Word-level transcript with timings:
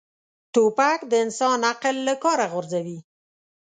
توپک 0.53 0.99
د 1.07 1.13
انسان 1.25 1.59
عقل 1.71 1.95
له 2.07 2.13
کاره 2.23 2.45
غورځوي. 2.53 2.99